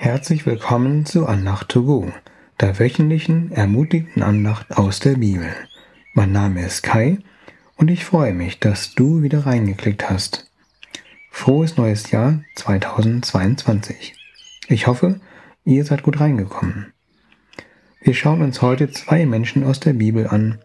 Herzlich 0.00 0.46
willkommen 0.46 1.06
zu 1.06 1.26
Andacht 1.26 1.70
to 1.70 1.82
go, 1.82 2.12
der 2.60 2.78
wöchentlichen 2.78 3.50
ermutigten 3.50 4.22
Andacht 4.22 4.78
aus 4.78 5.00
der 5.00 5.16
Bibel. 5.16 5.48
Mein 6.14 6.30
Name 6.30 6.64
ist 6.64 6.84
Kai 6.84 7.18
und 7.76 7.90
ich 7.90 8.04
freue 8.04 8.32
mich, 8.32 8.60
dass 8.60 8.94
du 8.94 9.22
wieder 9.22 9.44
reingeklickt 9.44 10.08
hast. 10.08 10.52
Frohes 11.32 11.76
neues 11.76 12.12
Jahr 12.12 12.40
2022. 12.54 14.14
Ich 14.68 14.86
hoffe, 14.86 15.18
ihr 15.64 15.84
seid 15.84 16.04
gut 16.04 16.20
reingekommen. 16.20 16.92
Wir 18.00 18.14
schauen 18.14 18.42
uns 18.42 18.62
heute 18.62 18.92
zwei 18.92 19.26
Menschen 19.26 19.64
aus 19.64 19.80
der 19.80 19.94
Bibel 19.94 20.28
an, 20.28 20.60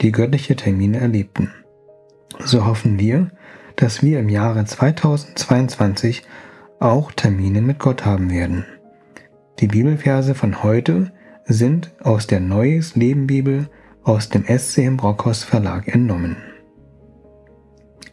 die 0.00 0.12
göttliche 0.12 0.54
Termine 0.54 1.00
erlebten. 1.00 1.50
So 2.38 2.64
hoffen 2.64 3.00
wir, 3.00 3.32
dass 3.74 4.04
wir 4.04 4.20
im 4.20 4.28
Jahre 4.28 4.64
2022 4.64 6.22
auch 6.78 7.10
Termine 7.10 7.62
mit 7.62 7.80
Gott 7.80 8.04
haben 8.04 8.30
werden. 8.30 8.64
Die 9.60 9.68
Bibelverse 9.68 10.34
von 10.34 10.62
heute 10.62 11.12
sind 11.46 11.94
aus 12.02 12.26
der 12.26 12.40
Neues 12.40 12.94
Leben 12.94 13.26
Bibel 13.26 13.70
aus 14.02 14.28
dem 14.28 14.44
SCM 14.44 14.98
Brockhaus 14.98 15.44
Verlag 15.44 15.88
entnommen. 15.88 16.36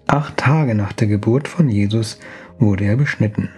Acht 0.08 0.38
Tage 0.38 0.74
nach 0.74 0.94
der 0.94 1.08
Geburt 1.08 1.50
von 1.50 1.68
Jesus 1.68 2.18
wurde 2.60 2.86
er 2.86 2.96
beschnitten. 2.96 3.50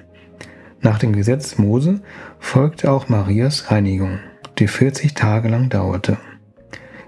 Nach 0.82 0.98
dem 0.98 1.14
Gesetz 1.14 1.60
Mose 1.60 2.02
folgte 2.40 2.92
auch 2.92 3.08
Marias 3.08 3.70
Reinigung, 3.70 4.18
die 4.58 4.68
40 4.68 5.14
Tage 5.14 5.50
lang 5.50 5.70
dauerte. 5.70 6.18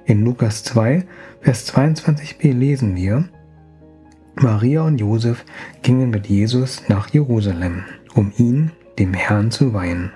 In 0.05 0.23
Lukas 0.23 0.63
2, 0.63 1.07
Vers 1.41 1.73
22b 1.73 2.53
lesen 2.53 2.95
wir, 2.95 3.27
Maria 4.35 4.83
und 4.83 4.99
Josef 4.99 5.43
gingen 5.81 6.11
mit 6.11 6.27
Jesus 6.27 6.87
nach 6.87 7.09
Jerusalem, 7.09 7.85
um 8.13 8.31
ihn, 8.37 8.71
dem 8.99 9.15
Herrn, 9.15 9.49
zu 9.49 9.73
weihen. 9.73 10.11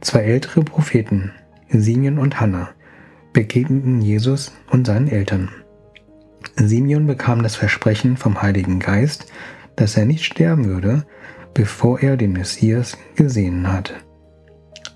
Zwei 0.00 0.20
ältere 0.20 0.62
Propheten, 0.62 1.32
Simeon 1.68 2.18
und 2.18 2.40
Hannah, 2.40 2.70
begegneten 3.34 4.00
Jesus 4.00 4.52
und 4.70 4.86
seinen 4.86 5.08
Eltern. 5.08 5.50
Simeon 6.56 7.06
bekam 7.06 7.42
das 7.42 7.54
Versprechen 7.54 8.16
vom 8.16 8.40
Heiligen 8.40 8.78
Geist, 8.78 9.26
dass 9.76 9.98
er 9.98 10.06
nicht 10.06 10.24
sterben 10.24 10.64
würde, 10.64 11.04
bevor 11.52 12.00
er 12.00 12.16
den 12.16 12.32
Messias 12.32 12.96
gesehen 13.14 13.70
hat. 13.70 13.92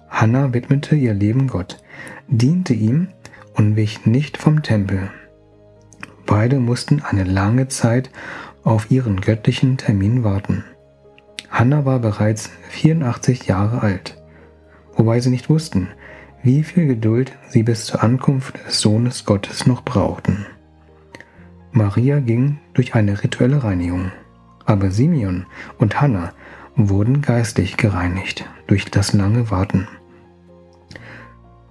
Hannah 0.08 0.55
widmete 0.55 0.96
ihr 0.96 1.12
Leben 1.12 1.48
Gott, 1.48 1.83
diente 2.28 2.72
ihm 2.72 3.08
und 3.52 3.77
wich 3.77 4.06
nicht 4.06 4.39
vom 4.39 4.62
Tempel. 4.62 5.11
Beide 6.24 6.61
mussten 6.61 7.02
eine 7.02 7.24
lange 7.24 7.68
Zeit 7.68 8.08
auf 8.62 8.91
ihren 8.91 9.20
göttlichen 9.20 9.77
Termin 9.77 10.24
warten. 10.24 10.64
Hannah 11.50 11.84
war 11.84 11.98
bereits 11.98 12.50
84 12.70 13.46
Jahre 13.46 13.83
alt 13.83 14.23
wobei 14.97 15.20
sie 15.20 15.31
nicht 15.31 15.48
wussten, 15.48 15.89
wie 16.42 16.62
viel 16.62 16.87
Geduld 16.87 17.33
sie 17.48 17.62
bis 17.62 17.87
zur 17.87 18.03
Ankunft 18.03 18.59
des 18.67 18.81
Sohnes 18.81 19.25
Gottes 19.25 19.67
noch 19.67 19.83
brauchten. 19.83 20.47
Maria 21.73 22.20
ging 22.20 22.59
durch 22.75 22.95
eine 22.95 23.23
rituelle 23.23 23.64
Reinigung, 23.64 24.12
aber 24.64 24.91
Simeon 24.91 25.47
und 25.78 26.01
Hannah 26.01 26.33
wurden 26.77 27.23
geistlich 27.23 27.77
gereinigt 27.77 28.45
durch 28.67 28.84
das 28.86 29.12
lange 29.12 29.51
Warten. 29.51 29.89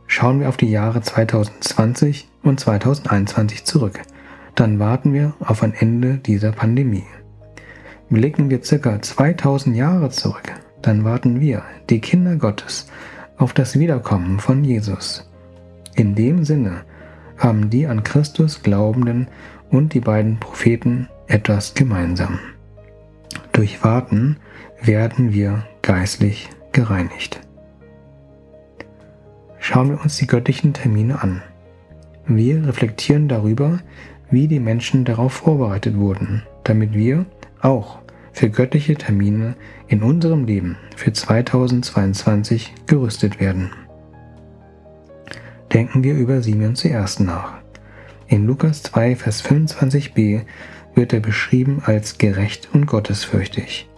Schauen 0.07 0.39
wir 0.39 0.49
auf 0.49 0.57
die 0.57 0.69
Jahre 0.69 1.01
2020 1.01 2.29
und 2.43 2.59
2021 2.59 3.63
zurück, 3.63 4.01
dann 4.55 4.79
warten 4.79 5.13
wir 5.13 5.33
auf 5.39 5.63
ein 5.63 5.73
Ende 5.73 6.17
dieser 6.17 6.51
Pandemie. 6.51 7.05
Blicken 8.09 8.49
wir 8.49 8.63
circa 8.63 9.01
2000 9.01 9.75
Jahre 9.75 10.09
zurück, 10.09 10.51
dann 10.81 11.03
warten 11.03 11.39
wir, 11.39 11.63
die 11.89 11.99
Kinder 11.99 12.35
Gottes, 12.35 12.87
auf 13.37 13.53
das 13.53 13.77
Wiederkommen 13.77 14.39
von 14.39 14.63
Jesus. 14.63 15.29
In 15.95 16.15
dem 16.15 16.43
Sinne 16.43 16.83
haben 17.37 17.69
die 17.69 17.87
an 17.87 18.03
Christus 18.03 18.63
Glaubenden 18.63 19.27
und 19.69 19.93
die 19.93 19.99
beiden 19.99 20.39
Propheten 20.39 21.09
etwas 21.27 21.73
gemeinsam. 21.73 22.39
Durch 23.51 23.83
Warten 23.83 24.37
werden 24.81 25.33
wir 25.33 25.65
geistlich 25.81 26.49
gereinigt. 26.71 27.41
Schauen 29.59 29.89
wir 29.89 30.01
uns 30.01 30.17
die 30.17 30.27
göttlichen 30.27 30.73
Termine 30.73 31.21
an. 31.21 31.41
Wir 32.25 32.67
reflektieren 32.67 33.27
darüber, 33.27 33.79
wie 34.29 34.47
die 34.47 34.59
Menschen 34.59 35.05
darauf 35.05 35.33
vorbereitet 35.33 35.97
wurden, 35.97 36.43
damit 36.63 36.93
wir 36.93 37.25
auch 37.61 37.99
für 38.33 38.49
göttliche 38.49 38.95
Termine 38.95 39.55
in 39.87 40.03
unserem 40.03 40.45
Leben 40.45 40.77
für 40.95 41.13
2022 41.13 42.73
gerüstet 42.87 43.39
werden. 43.39 43.71
Denken 45.71 46.03
wir 46.03 46.15
über 46.15 46.41
Simeon 46.41 46.75
zuerst 46.75 47.19
nach. 47.19 47.53
In 48.27 48.45
Lukas 48.45 48.83
2, 48.83 49.15
Vers 49.15 49.43
25b 49.43 50.41
wird 50.95 51.13
er 51.13 51.19
beschrieben 51.19 51.81
als 51.85 52.17
gerecht 52.17 52.69
und 52.73 52.85
gottesfürchtig. 52.85 53.89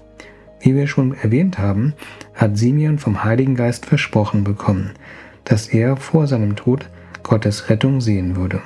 Wie 0.62 0.76
wir 0.76 0.88
schon 0.88 1.14
erwähnt 1.16 1.60
haben, 1.60 1.94
hat 2.34 2.58
Simeon 2.58 2.98
vom 2.98 3.24
Heiligen 3.24 3.56
Geist 3.56 3.86
versprochen 3.86 4.44
bekommen, 4.44 4.92
dass 5.44 5.68
er 5.68 5.96
vor 5.98 6.28
seinem 6.28 6.56
Tod 6.56 6.90
Gottes 7.24 7.70
Rettung 7.70 8.02
sehen 8.02 8.36
würde. 8.36 8.62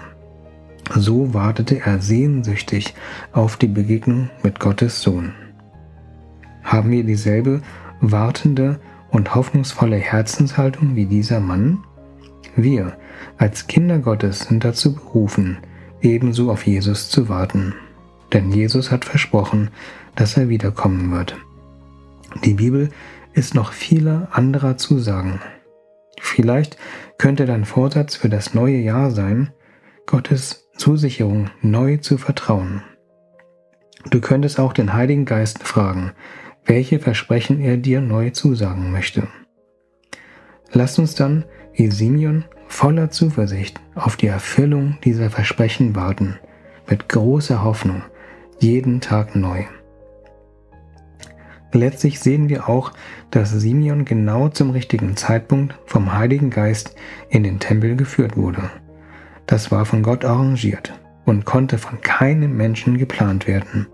So 0.95 1.33
wartete 1.33 1.81
er 1.81 1.99
sehnsüchtig 1.99 2.93
auf 3.31 3.57
die 3.57 3.67
Begegnung 3.67 4.29
mit 4.43 4.59
Gottes 4.59 5.01
Sohn. 5.01 5.33
Haben 6.69 6.91
wir 6.91 7.03
dieselbe 7.03 7.63
wartende 7.99 8.79
und 9.09 9.33
hoffnungsvolle 9.33 9.95
Herzenshaltung 9.95 10.95
wie 10.95 11.07
dieser 11.07 11.39
Mann? 11.39 11.79
Wir 12.55 12.95
als 13.39 13.65
Kinder 13.65 13.97
Gottes 13.97 14.41
sind 14.41 14.63
dazu 14.63 14.93
berufen, 14.93 15.57
ebenso 16.01 16.51
auf 16.51 16.67
Jesus 16.67 17.09
zu 17.09 17.27
warten. 17.27 17.73
Denn 18.33 18.51
Jesus 18.51 18.91
hat 18.91 19.03
versprochen, 19.03 19.71
dass 20.13 20.37
er 20.37 20.47
wiederkommen 20.47 21.11
wird. 21.11 21.37
Die 22.45 22.53
Bibel 22.53 22.91
ist 23.33 23.55
noch 23.55 23.73
viele 23.73 24.27
anderer 24.31 24.77
Zusagen. 24.77 25.41
Vielleicht 26.21 26.77
könnte 27.17 27.47
dein 27.47 27.65
Vorsatz 27.65 28.15
für 28.15 28.29
das 28.29 28.53
neue 28.53 28.77
Jahr 28.77 29.09
sein, 29.09 29.51
Gottes 30.05 30.69
Zusicherung 30.77 31.49
neu 31.63 31.97
zu 31.97 32.19
vertrauen. 32.19 32.83
Du 34.11 34.21
könntest 34.21 34.59
auch 34.59 34.73
den 34.73 34.93
Heiligen 34.93 35.25
Geist 35.25 35.63
fragen, 35.63 36.11
welche 36.69 36.99
Versprechen 36.99 37.59
er 37.59 37.77
dir 37.77 37.99
neu 37.99 38.29
zusagen 38.29 38.91
möchte. 38.91 39.27
Lass 40.71 40.99
uns 40.99 41.15
dann, 41.15 41.45
wie 41.73 41.89
Simeon, 41.89 42.45
voller 42.67 43.09
Zuversicht 43.09 43.79
auf 43.95 44.17
die 44.17 44.27
Erfüllung 44.27 44.99
dieser 45.03 45.31
Versprechen 45.31 45.95
warten, 45.95 46.37
mit 46.87 47.09
großer 47.09 47.63
Hoffnung, 47.63 48.03
jeden 48.59 49.01
Tag 49.01 49.35
neu. 49.35 49.63
Letztlich 51.71 52.19
sehen 52.19 52.49
wir 52.49 52.69
auch, 52.69 52.93
dass 53.31 53.49
Simeon 53.49 54.05
genau 54.05 54.49
zum 54.49 54.69
richtigen 54.69 55.17
Zeitpunkt 55.17 55.75
vom 55.87 56.13
Heiligen 56.13 56.51
Geist 56.51 56.95
in 57.29 57.43
den 57.43 57.59
Tempel 57.59 57.95
geführt 57.95 58.37
wurde. 58.37 58.69
Das 59.47 59.71
war 59.71 59.85
von 59.85 60.03
Gott 60.03 60.23
arrangiert 60.23 60.93
und 61.25 61.45
konnte 61.45 61.79
von 61.79 61.99
keinem 62.01 62.55
Menschen 62.55 62.99
geplant 62.99 63.47
werden. 63.47 63.87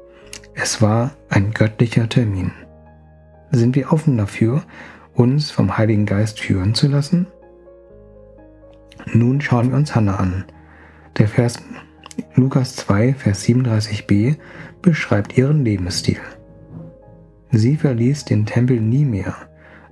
Es 0.55 0.81
war 0.81 1.11
ein 1.29 1.51
göttlicher 1.53 2.09
Termin. 2.09 2.51
Sind 3.55 3.77
wir 3.77 3.93
offen 3.93 4.17
dafür, 4.17 4.63
uns 5.13 5.49
vom 5.49 5.77
Heiligen 5.77 6.05
Geist 6.05 6.41
führen 6.41 6.75
zu 6.75 6.89
lassen? 6.89 7.27
Nun 9.13 9.39
schauen 9.39 9.69
wir 9.69 9.77
uns 9.77 9.95
Hannah 9.95 10.17
an. 10.17 10.43
Der 11.17 11.29
Vers 11.29 11.63
Lukas 12.35 12.75
2, 12.75 13.13
Vers 13.13 13.45
37b 13.45 14.35
beschreibt 14.81 15.37
ihren 15.37 15.63
Lebensstil. 15.63 16.17
Sie 17.49 17.77
verließ 17.77 18.25
den 18.25 18.45
Tempel 18.45 18.81
nie 18.81 19.05
mehr, 19.05 19.33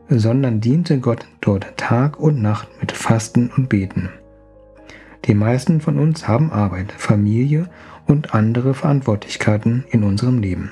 sondern 0.09 0.59
diente 0.59 0.99
Gott 0.99 1.25
dort 1.39 1.77
Tag 1.77 2.19
und 2.19 2.41
Nacht 2.41 2.67
mit 2.81 2.91
Fasten 2.91 3.49
und 3.55 3.69
Beten. 3.69 4.09
Die 5.23 5.35
meisten 5.35 5.79
von 5.79 5.99
uns 5.99 6.27
haben 6.27 6.51
Arbeit, 6.51 6.91
Familie 6.91 7.69
und 8.07 8.33
andere 8.33 8.73
Verantwortlichkeiten 8.73 9.85
in 9.89 10.03
unserem 10.03 10.39
Leben. 10.39 10.69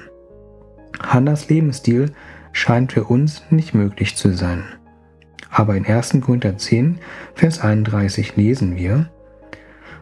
Hannas 1.02 1.48
Lebensstil 1.48 2.12
scheint 2.52 2.94
für 2.94 3.06
uns 3.06 3.44
nicht 3.50 3.74
möglich 3.74 4.16
zu 4.16 4.34
sein. 4.34 4.64
Aber 5.50 5.76
in 5.76 5.86
1. 5.86 6.18
Korinther 6.22 6.58
10, 6.58 7.00
Vers 7.36 7.60
31 7.60 8.36
lesen 8.36 8.76
wir, 8.76 9.10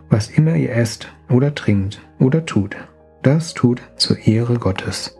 was 0.09 0.29
immer 0.29 0.55
ihr 0.55 0.71
esst 0.75 1.11
oder 1.29 1.53
trinkt 1.55 2.01
oder 2.19 2.45
tut, 2.45 2.75
das 3.21 3.53
tut 3.53 3.81
zur 3.95 4.17
Ehre 4.19 4.57
Gottes. 4.57 5.17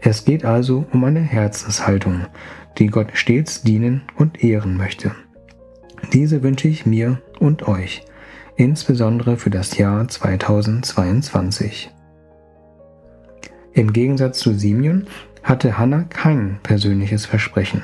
Es 0.00 0.24
geht 0.24 0.44
also 0.44 0.84
um 0.92 1.04
eine 1.04 1.20
Herzenshaltung, 1.20 2.26
die 2.78 2.88
Gott 2.88 3.08
stets 3.14 3.62
dienen 3.62 4.02
und 4.16 4.44
ehren 4.44 4.76
möchte. 4.76 5.12
Diese 6.12 6.42
wünsche 6.42 6.68
ich 6.68 6.84
mir 6.84 7.22
und 7.38 7.66
euch, 7.66 8.04
insbesondere 8.56 9.36
für 9.36 9.50
das 9.50 9.78
Jahr 9.78 10.06
2022. 10.06 11.90
Im 13.72 13.92
Gegensatz 13.92 14.38
zu 14.38 14.52
Simeon 14.52 15.06
hatte 15.44 15.78
Hannah 15.78 16.04
kein 16.04 16.58
persönliches 16.62 17.26
Versprechen, 17.26 17.82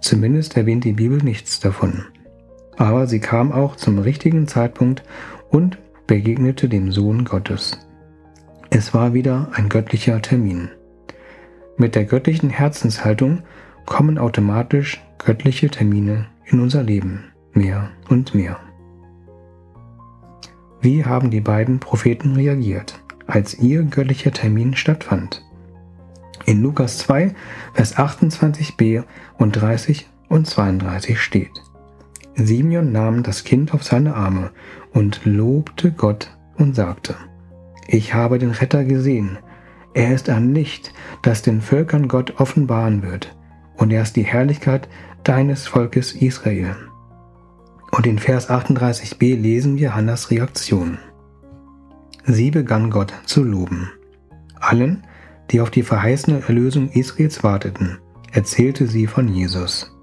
Zumindest 0.00 0.56
erwähnt 0.56 0.84
die 0.84 0.92
Bibel 0.92 1.18
nichts 1.18 1.60
davon. 1.60 2.04
Aber 2.76 3.06
sie 3.06 3.20
kam 3.20 3.52
auch 3.52 3.76
zum 3.76 3.98
richtigen 3.98 4.46
Zeitpunkt 4.46 5.02
und 5.50 5.78
begegnete 6.06 6.68
dem 6.68 6.92
Sohn 6.92 7.24
Gottes. 7.24 7.78
Es 8.70 8.94
war 8.94 9.14
wieder 9.14 9.48
ein 9.54 9.68
göttlicher 9.68 10.22
Termin. 10.22 10.70
Mit 11.76 11.94
der 11.94 12.04
göttlichen 12.04 12.50
Herzenshaltung 12.50 13.42
kommen 13.86 14.18
automatisch 14.18 15.02
göttliche 15.18 15.68
Termine 15.68 16.26
in 16.44 16.60
unser 16.60 16.82
Leben, 16.82 17.24
mehr 17.52 17.90
und 18.08 18.34
mehr. 18.34 18.58
Wie 20.80 21.04
haben 21.04 21.30
die 21.30 21.40
beiden 21.40 21.80
Propheten 21.80 22.34
reagiert, 22.34 23.00
als 23.26 23.58
ihr 23.58 23.82
göttlicher 23.82 24.30
Termin 24.30 24.76
stattfand? 24.76 25.44
In 26.48 26.62
Lukas 26.62 26.96
2, 26.96 27.34
Vers 27.74 27.98
28b 27.98 29.04
und 29.36 29.52
30 29.52 30.08
und 30.30 30.46
32 30.46 31.20
steht. 31.20 31.50
Simeon 32.36 32.90
nahm 32.90 33.22
das 33.22 33.44
Kind 33.44 33.74
auf 33.74 33.84
seine 33.84 34.14
Arme 34.14 34.52
und 34.94 35.26
lobte 35.26 35.92
Gott 35.92 36.34
und 36.56 36.74
sagte, 36.74 37.16
Ich 37.86 38.14
habe 38.14 38.38
den 38.38 38.52
Retter 38.52 38.84
gesehen. 38.84 39.36
Er 39.92 40.14
ist 40.14 40.30
ein 40.30 40.54
Licht, 40.54 40.94
das 41.20 41.42
den 41.42 41.60
Völkern 41.60 42.08
Gott 42.08 42.40
offenbaren 42.40 43.02
wird, 43.02 43.36
und 43.76 43.92
er 43.92 44.00
ist 44.00 44.16
die 44.16 44.24
Herrlichkeit 44.24 44.88
deines 45.24 45.66
Volkes 45.66 46.14
Israel. 46.14 46.76
Und 47.90 48.06
in 48.06 48.18
Vers 48.18 48.48
38b 48.48 49.38
lesen 49.38 49.76
wir 49.76 49.94
Hannas 49.94 50.30
Reaktion. 50.30 50.96
Sie 52.24 52.50
begann 52.50 52.88
Gott 52.88 53.12
zu 53.26 53.44
loben. 53.44 53.90
Allen, 54.58 55.02
die 55.50 55.60
auf 55.60 55.70
die 55.70 55.82
verheißene 55.82 56.42
Erlösung 56.46 56.90
Israels 56.90 57.42
warteten, 57.42 57.98
erzählte 58.32 58.86
sie 58.86 59.06
von 59.06 59.28
Jesus. 59.28 59.94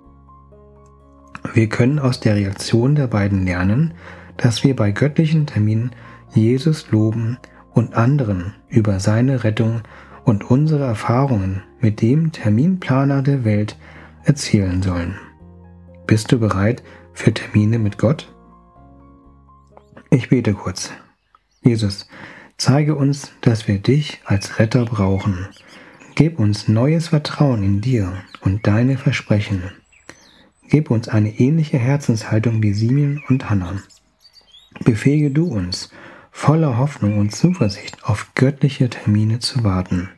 Wir 1.53 1.69
können 1.69 1.99
aus 1.99 2.19
der 2.19 2.35
Reaktion 2.35 2.95
der 2.95 3.07
beiden 3.07 3.45
lernen, 3.45 3.93
dass 4.37 4.63
wir 4.63 4.75
bei 4.75 4.91
göttlichen 4.91 5.45
Terminen 5.45 5.91
Jesus 6.33 6.91
loben 6.91 7.37
und 7.73 7.95
anderen 7.95 8.53
über 8.67 8.99
seine 8.99 9.43
Rettung 9.43 9.81
und 10.23 10.49
unsere 10.49 10.85
Erfahrungen 10.85 11.63
mit 11.79 12.01
dem 12.01 12.31
Terminplaner 12.31 13.21
der 13.21 13.45
Welt 13.45 13.77
erzählen 14.23 14.81
sollen. 14.81 15.15
Bist 16.07 16.31
du 16.31 16.39
bereit 16.39 16.83
für 17.13 17.33
Termine 17.33 17.79
mit 17.79 17.97
Gott? 17.97 18.33
Ich 20.09 20.29
bete 20.29 20.53
kurz. 20.53 20.91
Jesus, 21.61 22.07
zeige 22.57 22.95
uns, 22.95 23.31
dass 23.41 23.67
wir 23.67 23.79
dich 23.79 24.19
als 24.25 24.59
Retter 24.59 24.85
brauchen. 24.85 25.47
Gib 26.15 26.39
uns 26.39 26.67
neues 26.67 27.09
Vertrauen 27.09 27.63
in 27.63 27.81
dir 27.81 28.13
und 28.41 28.65
deine 28.67 28.97
Versprechen. 28.97 29.63
Gib 30.69 30.89
uns 30.89 31.07
eine 31.07 31.39
ähnliche 31.39 31.77
Herzenshaltung 31.77 32.63
wie 32.63 32.73
Simeon 32.73 33.21
und 33.29 33.49
Hannah. 33.49 33.81
Befähige 34.83 35.31
du 35.31 35.47
uns, 35.47 35.89
voller 36.31 36.77
Hoffnung 36.77 37.17
und 37.17 37.35
Zuversicht 37.35 38.03
auf 38.03 38.33
göttliche 38.35 38.89
Termine 38.89 39.39
zu 39.39 39.63
warten. 39.63 40.09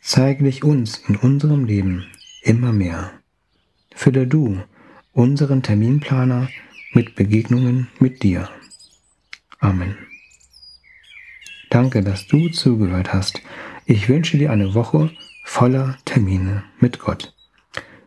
Zeige 0.00 0.44
dich 0.44 0.64
uns 0.64 0.98
in 1.08 1.16
unserem 1.16 1.64
Leben 1.64 2.06
immer 2.42 2.72
mehr. 2.72 3.10
Fülle 3.94 4.26
du 4.26 4.60
unseren 5.12 5.62
Terminplaner 5.62 6.48
mit 6.92 7.14
Begegnungen 7.14 7.88
mit 7.98 8.22
dir. 8.22 8.48
Amen. 9.60 9.96
Danke, 11.74 12.04
dass 12.04 12.28
du 12.28 12.50
zugehört 12.50 13.12
hast. 13.12 13.42
Ich 13.84 14.08
wünsche 14.08 14.38
dir 14.38 14.52
eine 14.52 14.74
Woche 14.74 15.10
voller 15.42 15.98
Termine 16.04 16.62
mit 16.78 17.00
Gott. 17.00 17.34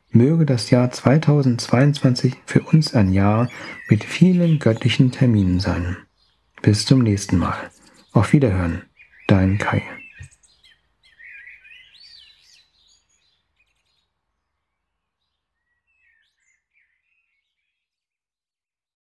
Möge 0.10 0.46
das 0.46 0.70
Jahr 0.70 0.90
2022 0.90 2.36
für 2.46 2.62
uns 2.62 2.94
ein 2.94 3.12
Jahr 3.12 3.50
mit 3.90 4.06
vielen 4.06 4.60
göttlichen 4.60 5.12
Terminen 5.12 5.60
sein. 5.60 5.98
Bis 6.62 6.86
zum 6.86 7.00
nächsten 7.00 7.38
Mal. 7.40 7.58
Auf 8.14 8.32
Wiederhören, 8.32 8.84
dein 9.28 9.58
Kai. 9.58 9.84